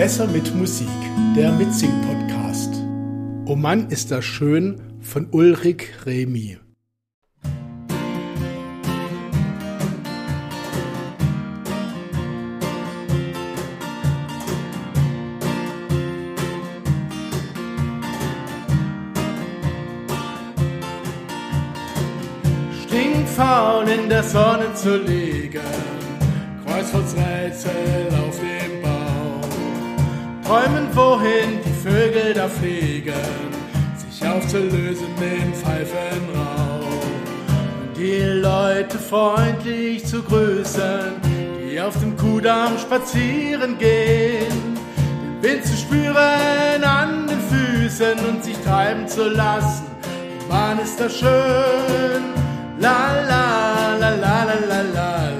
Besser 0.00 0.26
mit 0.28 0.54
Musik, 0.54 0.88
der 1.36 1.52
Mitsing-Podcast. 1.52 2.72
Oh 3.44 3.54
Mann, 3.54 3.90
ist 3.90 4.10
das 4.10 4.24
schön 4.24 4.80
von 5.02 5.28
Ulrich 5.30 5.88
Remy. 6.06 6.56
Stinkfaul 22.86 23.86
in 23.86 24.08
der 24.08 24.22
Sonne 24.22 24.72
zu 24.72 24.96
liegen, 24.96 25.60
Kreuzworträtsel 26.64 28.08
auf 28.18 28.40
dem. 28.40 28.49
Träumen, 30.50 30.88
wohin 30.96 31.60
die 31.64 31.88
Vögel 31.88 32.34
da 32.34 32.48
fliegen, 32.48 33.14
sich 33.96 34.28
aufzulösen 34.28 35.06
im 35.20 35.54
Pfeifenrauch. 35.54 37.04
Und 37.80 37.96
die 37.96 38.20
Leute 38.40 38.98
freundlich 38.98 40.04
zu 40.04 40.20
grüßen, 40.20 41.20
die 41.22 41.80
auf 41.80 41.96
dem 42.00 42.16
Kudamm 42.16 42.76
spazieren 42.78 43.78
gehen. 43.78 44.76
Den 45.40 45.40
Wind 45.40 45.64
zu 45.64 45.76
spüren 45.76 46.82
an 46.82 47.28
den 47.28 47.40
Füßen 47.42 48.18
und 48.28 48.42
sich 48.42 48.58
treiben 48.64 49.06
zu 49.06 49.28
lassen. 49.28 49.86
Mann, 50.48 50.80
ist 50.80 50.98
das 50.98 51.16
schön. 51.16 52.24
La 52.80 53.22
la 53.28 53.96
la 54.00 54.10
la 54.16 54.44
la 54.44 54.82
la. 54.94 55.30
La 55.30 55.39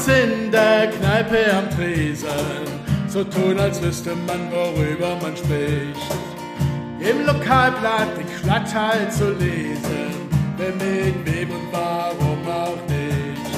abends 0.00 0.08
in 0.08 0.50
der 0.50 0.88
Kneipe 0.88 1.52
am 1.52 1.70
Tresen, 1.70 2.28
so 3.08 3.24
tun, 3.24 3.58
als 3.58 3.82
wüsste 3.82 4.14
man, 4.26 4.50
worüber 4.50 5.16
man 5.20 5.36
spricht. 5.36 5.96
Im 7.00 7.26
Lokalblatt 7.26 8.16
den 8.16 8.26
Stadtteil 8.38 9.10
zu 9.10 9.30
lesen, 9.32 10.28
wer 10.56 10.72
mit 10.72 11.24
wem 11.24 11.50
und 11.50 11.72
warum 11.72 12.46
auch 12.48 12.76
nicht. 12.88 13.54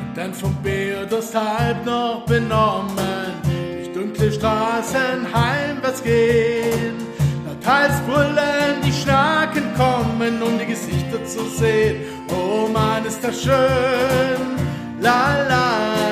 Und 0.00 0.16
dann 0.16 0.32
vom 0.32 0.56
Beerdurst 0.62 1.34
halb 1.34 1.84
noch 1.84 2.24
benommen, 2.26 3.32
durch 3.76 3.92
dunkle 3.92 4.32
Straßen 4.32 5.26
heimwärts 5.32 6.02
gehen. 6.02 7.10
Laut 7.46 8.06
brüllen 8.08 8.80
die 8.84 8.92
Schnaken 8.92 9.62
kommen, 9.76 10.42
um 10.42 10.58
die 10.58 10.66
Gesichter 10.66 11.24
zu 11.24 11.48
sehen. 11.50 12.02
Oh 12.28 12.66
Mann, 12.66 13.04
ist 13.04 13.22
das 13.22 13.42
schön. 13.42 14.59
La 15.02 15.32
la 15.48 15.64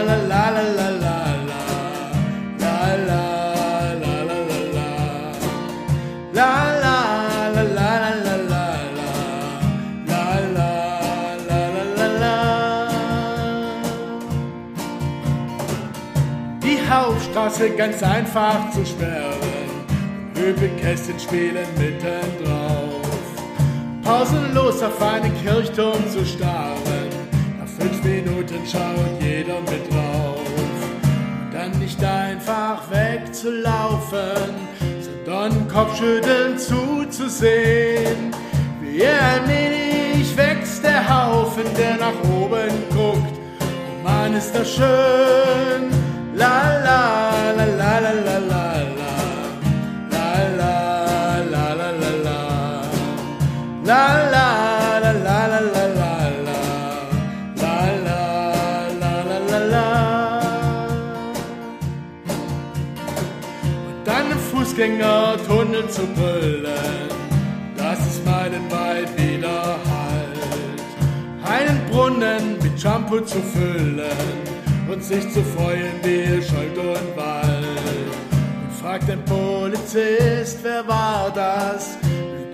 la 0.07 0.17
la 0.31 0.49
la 0.51 0.65
la 0.79 0.89
la 1.05 1.21
la. 1.49 1.63
La 2.59 2.77
la 3.09 3.25
la 4.03 4.15
la 4.29 4.39
la 4.49 4.61
la. 4.77 4.89
La 6.33 6.53
la 6.83 6.97
la 7.55 7.65
la 7.79 7.91
la 8.05 8.17
la 8.25 8.37
la 8.53 8.67
la. 8.99 9.11
La 10.11 10.25
la 10.57 10.73
la 11.49 11.63
la 11.77 11.85
la 11.99 12.09
la. 12.23 12.39
Die 16.63 16.79
Hauptstraße 16.89 17.71
ganz 17.71 18.03
einfach 18.03 18.71
zu 18.71 18.87
sperren. 18.87 19.69
Möbelkästchen 20.35 21.21
spielen 21.21 21.69
mitten 21.77 22.29
drauf. 22.43 23.03
Pausenlos 24.03 24.83
auf 24.83 25.03
einen 25.03 25.35
Kirchturm 25.43 26.03
zu 26.11 26.25
starren. 26.25 27.08
Fünf 27.89 28.05
Minuten 28.05 28.67
schaut 28.71 29.23
jeder 29.23 29.61
mit 29.61 29.91
drauf. 29.91 30.43
Dann 31.51 31.71
nicht 31.79 32.05
einfach 32.05 32.83
wegzulaufen, 32.91 34.53
sondern 35.25 35.69
Kopfschütteln 35.69 36.59
zuzusehen. 36.59 38.31
Wie 38.83 39.07
allmählich 39.07 40.37
wächst 40.37 40.85
der 40.85 41.03
Haufen, 41.09 41.65
der 41.79 41.97
nach 41.97 42.21
oben 42.31 42.69
guckt. 42.91 43.39
Oh 43.59 44.05
Mann, 44.05 44.35
ist 44.35 44.55
das 44.55 44.71
schön. 44.71 45.89
La 46.35 46.79
la 46.85 47.53
la 47.57 47.65
la 47.65 47.99
la. 47.99 48.19
La 50.11 50.31
la 50.59 51.39
la 51.51 51.73
la 51.73 51.91
la 51.91 52.11
la. 52.23 52.83
La 53.83 54.05
la 54.17 54.29
la 54.31 54.58
Fußgängertunnel 64.79 65.91
zu 65.91 66.07
brüllen, 66.15 67.09
das 67.77 67.99
ist 67.99 68.25
meilenweit 68.25 69.09
wieder 69.19 69.77
Halt. 69.91 70.81
Einen 71.43 71.85
Brunnen 71.91 72.59
mit 72.63 72.81
Shampoo 72.81 73.19
zu 73.23 73.41
füllen 73.41 74.05
und 74.89 75.03
sich 75.03 75.29
zu 75.33 75.43
freuen 75.43 75.95
wie 76.05 76.41
Schuld 76.41 76.79
und 76.79 77.17
Wald. 77.17 77.65
Und 78.31 78.73
fragt 78.81 79.11
ein 79.11 79.25
Polizist, 79.25 80.61
wer 80.63 80.87
war 80.87 81.33
das? 81.35 81.99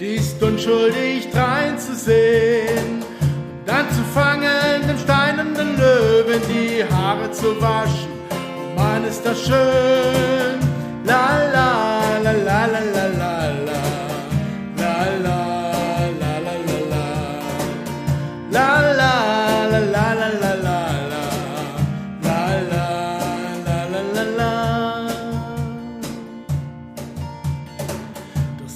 Dies 0.01 0.35
unschuldig 0.41 1.29
dreinzusehen. 1.31 3.03
Und 3.21 3.67
dann 3.67 3.91
zu 3.91 4.03
fangen, 4.15 4.89
dem 4.89 4.97
steinernen 4.97 5.77
Löwen 5.77 6.41
die 6.49 6.85
Haare 6.91 7.31
zu 7.33 7.61
waschen. 7.61 8.09
Oh 8.31 8.81
Mann, 8.81 9.05
ist 9.05 9.27
das 9.27 9.45
schön. 9.45 10.64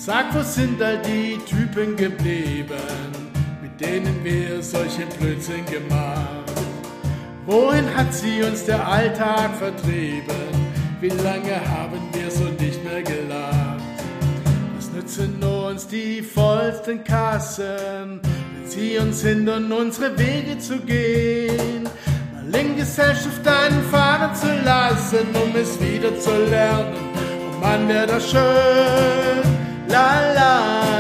Sag, 0.09 0.35
wo 0.35 0.43
sind 0.43 0.81
all 0.81 0.99
die 1.03 1.39
Typen 1.45 1.95
geblieben, 1.95 3.13
mit 3.61 3.79
denen 3.79 4.25
wir 4.25 4.63
solchen 4.63 5.07
Blödsinn 5.19 5.67
gemacht? 5.67 6.51
Wohin 7.45 7.85
hat 7.95 8.15
sie 8.15 8.43
uns 8.43 8.65
der 8.65 8.87
Alltag 8.89 9.51
vertrieben? 9.59 10.49
Wie 11.03 11.11
lange 11.11 11.57
haben 11.77 12.01
wir 12.15 12.31
so 12.31 12.45
nicht 12.59 12.83
mehr 12.85 13.03
gelacht? 13.03 13.99
Was 14.77 14.91
nützen 14.93 15.43
uns 15.43 15.87
die 15.87 16.23
vollsten 16.23 17.05
Kassen, 17.05 18.23
wenn 18.23 18.67
sie 18.67 18.97
uns 18.97 19.21
hindern, 19.21 19.71
unsere 19.71 20.19
Wege 20.19 20.59
zu 20.59 20.79
gehen? 20.79 21.85
Mal 22.33 22.61
in 22.61 22.77
Gesellschaft 22.77 23.47
einen 23.47 23.83
fahren 23.91 24.35
zu 24.35 24.51
lassen, 24.65 25.27
um 25.35 25.55
es 25.55 25.79
wieder 25.79 26.19
zu 26.19 26.35
lernen. 26.47 26.95
Oh 27.53 27.61
Mann, 27.61 27.87
wär 27.89 28.07
das 28.07 28.31
schön. 28.31 29.48
La 29.89 30.33
la. 30.35 30.49
la 30.59 30.89
la 30.93 30.98